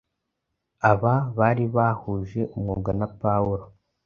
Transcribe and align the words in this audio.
Aba 0.91 1.13
“bari 1.37 1.65
bahuje 1.75 2.41
umwuga 2.55 2.91
na 2.99 3.07
Pawulo.” 3.19 3.65